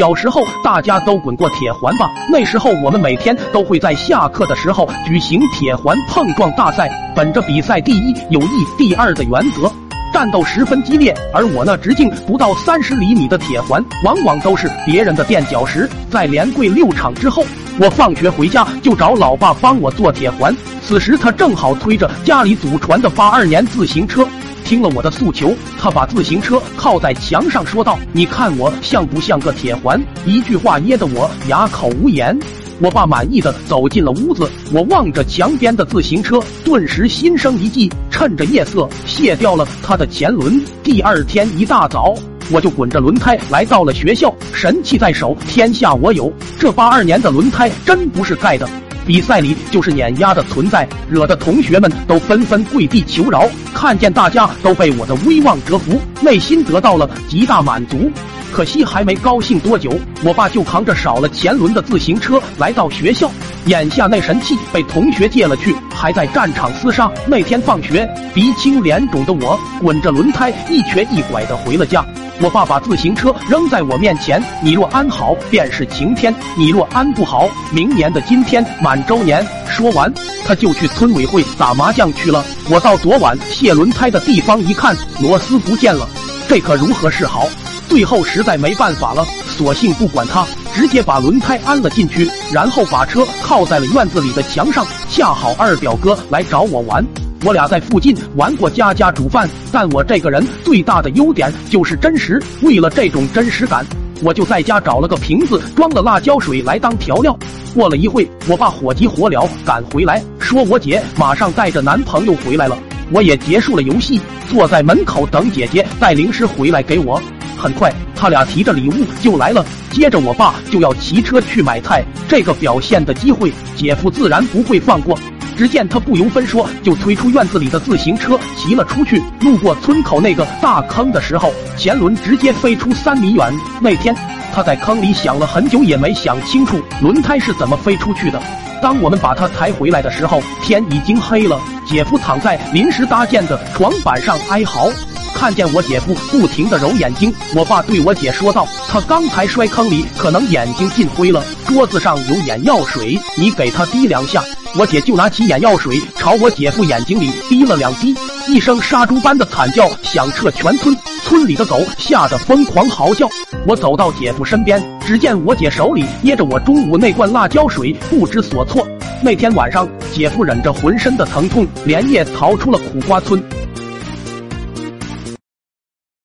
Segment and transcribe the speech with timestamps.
[0.00, 2.10] 小时候大家都滚过铁环吧？
[2.26, 9.70] 那时候我们每天都会在下课的时候举行铁环碰撞大赛，本着比赛第一有益第二的原则，
[10.10, 11.14] 战斗十分激烈。
[11.34, 15.86] 而我那直径不到三十厘米的铁环，往往都是别人的垫脚石。
[16.10, 17.44] 在连跪六场之后，
[17.78, 20.56] 我放学回家就找老爸帮我做铁环。
[20.80, 24.26] 此时他正好推着家里祖传的八二年自行车。
[24.70, 32.38] 听了我的诉求，他把自行车靠在墙上，说道：“你看我像不像个铁环？”一句话噎得我哑口无言。
[32.78, 40.64] 我爸满意的走进了屋子，我望着墙边的自行车，顿时心生一计，趁着夜色卸掉了他的前轮。
[40.84, 42.14] 第二天一大早，
[42.52, 46.32] 我就滚着轮胎来到了学校，神器在手，天下我有。
[46.60, 48.70] 这八二年的轮胎真不是盖的。
[49.10, 53.44] 比赛里就是碾压的存在，惹得同学们都纷纷跪地求饶。
[53.74, 58.08] 看见大家都被我的威望折服，内心得到了极大满足。
[58.52, 59.92] 可惜还没高兴多久，
[60.22, 63.28] 我爸就扛着少了前轮的自行车来到学校。
[63.66, 67.10] 眼下那神器被同学借了去，还在战场厮杀。
[67.26, 72.06] 那天放学，鼻青脸肿的我滚着轮胎一瘸一拐的回了家。
[72.42, 79.46] 我爸把自行车扔在我面前，你若安好，便是晴天；你若安不好，明年的今天满周年。
[79.68, 80.10] 说完，
[80.46, 82.42] 他就去村委会打麻将去了。
[82.70, 86.08] 我到昨晚卸轮胎的地方一看，螺丝不见了，
[86.48, 87.46] 这可如何是好？
[87.90, 94.86] 最后实在没办法了，索性不管他，直接把轮胎安了进去，然后把车靠在了院子里的墙上。
[95.10, 97.04] 恰好二表哥来找我玩。
[97.42, 102.38] 我俩在附近玩过家家煮饭，但我这个人最大的优点就是真实。
[102.60, 103.82] 为了这种真实感，
[104.22, 107.34] 我就在家找了个瓶子装了辣椒水来当调料。
[107.72, 112.76] 过了一会，我爸火急火燎赶回来，说我姐马上带着男朋友回来了。
[113.10, 117.20] 我也结束了游戏，坐在门口等姐姐带零食回来给我。
[117.56, 119.64] 很快，他俩提着礼物就来了。
[119.90, 125.18] 接着，我爸就要骑车去买菜，这个表现的机会，姐夫自然不会放过。
[125.60, 133.54] 只见他不由分说就推出院子里的自行车骑了出去，路过村口那个大坑的时候，前轮直接飞出三米远。
[133.78, 134.16] 那天
[134.54, 138.40] 他在坑里想了很久也没想清楚轮胎是怎么飞出去的。
[138.80, 141.60] 当我们把他抬回来的时候，天已经黑了。
[141.86, 144.90] 姐夫躺在临时搭建的床板上哀嚎。
[145.34, 151.44] 看见我姐夫不停的揉眼睛，我爸对我姐说道：“他刚才摔坑里，可能眼睛进灰了。
[151.66, 154.42] 桌子上有眼药水，你给他滴两下。”
[154.78, 158.14] 我姐就拿起眼药水朝我姐夫眼睛里滴了两滴，
[158.46, 163.28] 一声杀猪般的惨叫响彻全村，村里的狗吓得疯狂嚎叫。
[163.66, 168.86] 我走到姐夫身边，只见我姐手里捏着我中午那罐辣椒水，不知所措。
[169.20, 173.42] 那天晚上，姐夫忍着浑身的疼痛，连夜逃出了苦瓜村。